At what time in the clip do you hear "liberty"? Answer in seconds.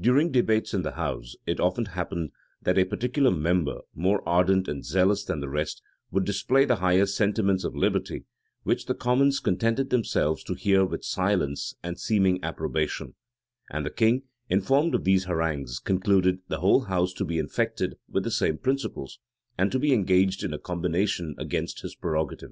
7.76-8.24